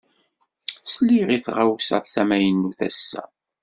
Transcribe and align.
Sliɣ 0.93 1.27
i 1.31 1.37
tɣawsa 1.45 1.97
d 2.03 2.05
tamaynut 2.13 2.79
ass-a. 2.87 3.23